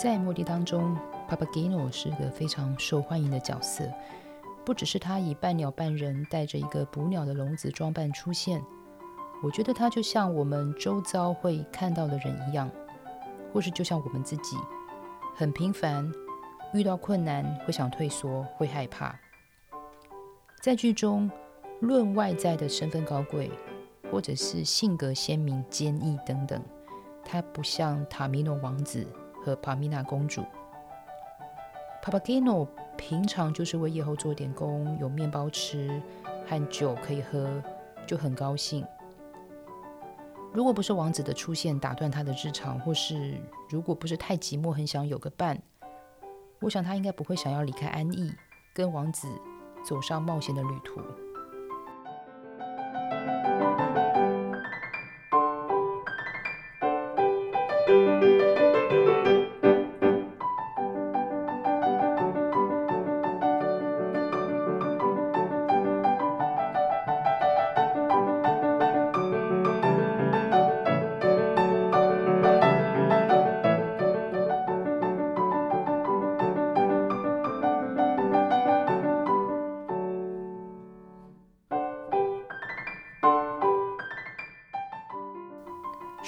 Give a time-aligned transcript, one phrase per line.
[0.00, 0.96] 在莫迪当中
[1.28, 3.84] ，Papageno 是个非常受欢迎的角色。
[4.64, 8.64] 不只是他以半鸟半人，带着一个捕鸟的笼子装扮出现，
[9.42, 12.70] 我觉得他就像我们周遭会看到的人一样，
[13.52, 14.56] 或是就像我们自己，
[15.36, 16.10] 很平凡，
[16.72, 19.14] 遇到困难会想退缩，会害怕。
[20.62, 21.30] 在剧中，
[21.80, 23.50] 论外在的身份高贵，
[24.10, 26.58] 或者是性格鲜明、坚毅等等，
[27.22, 29.06] 他不像塔米诺王子
[29.42, 30.44] 和帕米娜公主。
[32.02, 36.02] 帕帕基诺平常就是为夜后做点工，有面包吃
[36.48, 37.62] 和酒可以喝，
[38.06, 38.86] 就很高兴。
[40.52, 45.62] 如果不是王子的出现打断他的日常，或是如果不是太寂寞，很想有个伴，
[46.60, 48.32] 我想他应该不会想要离开安逸，
[48.74, 49.28] 跟王子
[49.84, 51.00] 走上冒险的旅途。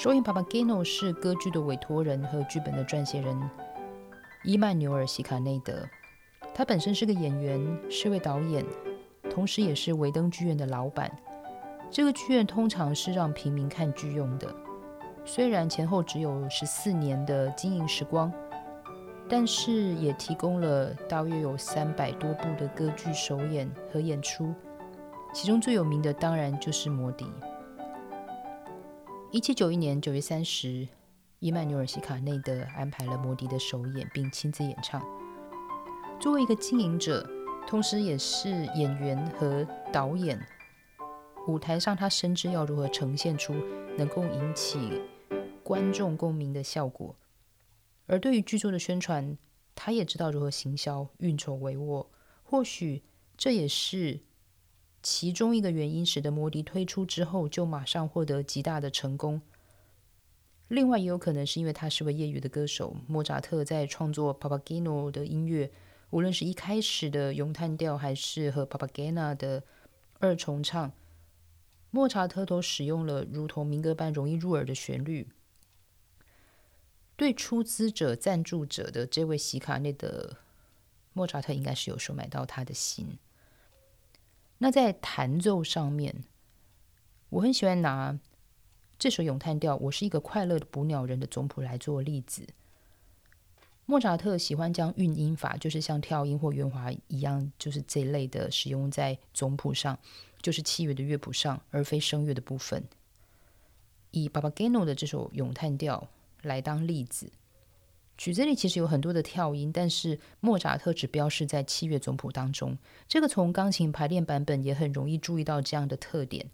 [0.03, 3.41] 首演《Papageno》是歌剧的委托人和剧本的撰写人
[4.43, 5.87] 伊曼纽尔·西卡内德。
[6.53, 8.65] 他本身是个演员，是位导演，
[9.29, 11.09] 同时也是维登剧院的老板。
[11.89, 14.53] 这个剧院通常是让平民看剧用的。
[15.23, 18.29] 虽然前后只有十四年的经营时光，
[19.29, 24.53] 但是也提供了大约有三百多部的歌剧首演和演出。
[25.33, 27.23] 其中最有名的当然就是《魔笛》。
[29.33, 30.87] 一七九一年九月三十，
[31.39, 35.03] 伊曼纽尔·西卡内德安排了《摩笛》的首演，并亲自演唱。
[36.19, 37.27] 作为一个经营者，
[37.67, 40.39] 同时也是演员和导演，
[41.47, 43.55] 舞台上他深知要如何呈现出
[43.97, 45.01] 能够引起
[45.63, 47.15] 观众共鸣的效果。
[48.05, 49.35] 而对于剧作的宣传，
[49.73, 52.05] 他也知道如何行销、运筹帷幄。
[52.43, 53.01] 或许
[53.35, 54.19] 这也是。
[55.03, 59.41] 其中一个原因使得摩迪推出之后就马上获得极大的成功。
[60.69, 62.95] 另外也有可能是因为他是位业余的歌手。
[63.05, 65.69] 莫扎特在创作《Papageno》的音乐，
[66.09, 69.63] 无论是一开始的咏叹调，还是和《Papagena》的
[70.19, 70.91] 二重唱，
[71.91, 75.27] 莫扎特都使用了如同民歌般容易入耳的旋律。
[77.15, 80.37] 对出资者、赞助者的这位席卡内的
[81.11, 83.19] 莫扎特，应该是有收买到他的心。
[84.63, 86.23] 那在弹奏上面，
[87.27, 88.17] 我很喜欢拿
[88.97, 92.47] 这首咏叹调《我是一个快乐的捕鸟人》的总谱来做例子。
[93.85, 99.99] 莫扎特喜欢将韵音法，就是像跳音或圆滑一样，就是这一类的使用在总谱上，
[100.41, 102.85] 就是器乐的乐谱上，而非声乐的部分。
[104.11, 106.07] 以 Papageno 的这首咏叹调
[106.41, 107.33] 来当例子。
[108.15, 112.77] 曲子里其实有很多的跳音，但是莫扎特只标示在器乐总谱当中。
[113.07, 116.47] 这个从钢琴排练版本也很容易注意到这样的特点，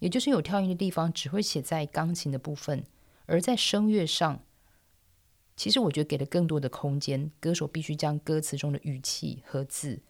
[0.00, 2.84] 也就是有跳音的地方只会写在钢琴的部分，
[3.24, 4.44] 而在声乐上，
[5.56, 10.02] 其实我觉得给了更多的空间，歌手必须将歌词中的语气和字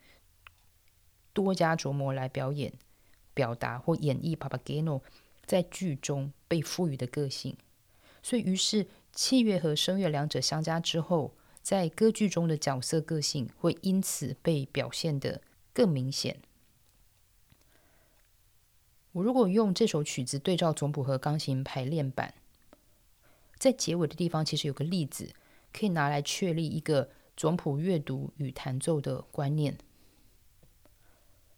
[1.32, 2.72] 多加琢磨来表演、
[3.32, 5.02] 表达或演绎 Papageno
[5.46, 7.56] 在剧中被赋予的个性。
[8.20, 8.88] 所以，于是。
[9.20, 15.42] 器乐和声乐两者相加之后，在歌剧中的角色个性会因此被表现得
[15.72, 16.40] 更明显。
[19.10, 22.32] 我如果用这首曲子对照总谱和钢琴排练版，
[23.58, 25.32] 在结尾的地方其实有个例子
[25.72, 29.76] 可以拿来确立一个总谱阅读与弹奏的观念。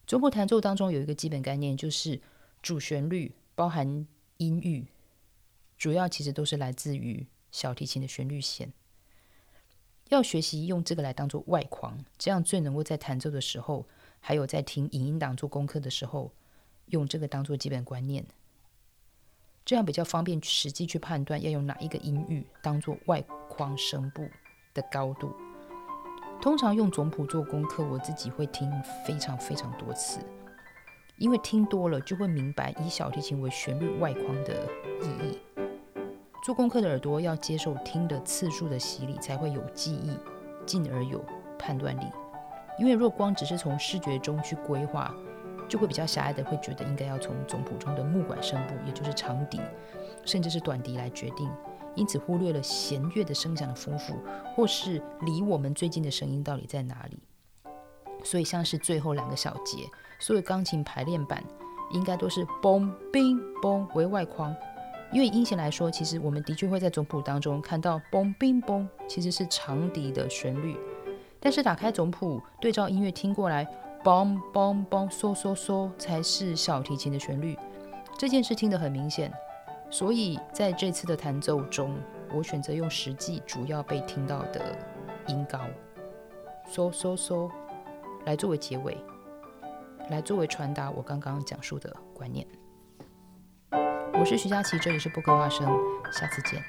[0.07, 2.23] 总谱弹奏当中有一个基本概念，就是
[2.63, 4.07] 主旋律包含
[4.39, 4.87] 音域，
[5.77, 7.27] 主要其实都是来自于。
[7.51, 8.73] 小提琴的旋律线，
[10.09, 13.87] 要学习用这个来当做外框，这样最能够在弹奏的时候，
[14.21, 16.33] 还有在听影音档做功课的时候，
[16.87, 18.25] 用这个当做基本观念，
[19.65, 24.29] 这样比较方便实际去判断要用哪一个音域当做外框声部
[24.75, 25.33] 的高度。
[26.41, 28.71] 通常用总谱做功课，我自己会听
[29.07, 30.21] 非常非常多次，
[31.19, 34.67] 因为听多了就会明白以小提琴为旋律外框的
[35.03, 35.60] 意义。
[36.43, 40.17] 做功课的耳朵要接受听的次数的洗礼，才会有记忆，
[40.65, 41.23] 进而有
[41.59, 42.05] 判断力。
[42.79, 45.15] 因为若光只是从视觉中去规划，
[45.69, 49.61] 就会比较狭隘的，会觉得应该要从总谱中的木管声部，也就是长笛，
[50.25, 51.51] 甚至是短笛来决定。
[51.95, 54.15] 因此忽略了弦乐的声响的丰富，
[54.55, 57.19] 或是离我们最近的声音到底在哪里。
[58.25, 59.85] 所以像是最后两个小节，
[60.19, 61.45] 所有钢琴排练版
[61.91, 64.55] 应该都是嘣冰嘣为外框，
[65.13, 70.77] 因为音弦来说，其实我们的确会在总谱当中看到嘣冰嘣，其实是长笛的旋律。
[71.41, 73.67] 但是打开总谱，对照音乐听过来，
[74.05, 77.59] 嘣嘣嘣，嗦嗦嗦，才是小提琴的旋律。
[78.17, 79.33] 这件事听得很明显，
[79.91, 81.97] 所以在这次的弹奏中，
[82.33, 84.79] 我选择用实际主要被听到的
[85.27, 85.59] 音高，
[86.71, 87.51] 嗦嗦嗦，
[88.27, 88.97] 来作为结尾，
[90.11, 92.47] 来作为传达我刚刚讲述的观念。
[94.21, 95.67] 我是徐佳琪，这里是不跟花生，
[96.13, 96.63] 下次见。